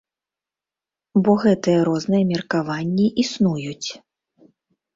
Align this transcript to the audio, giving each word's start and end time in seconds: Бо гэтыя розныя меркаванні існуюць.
Бо 1.27 1.31
гэтыя 1.43 1.83
розныя 1.91 2.23
меркаванні 2.31 3.07
існуюць. 3.27 3.89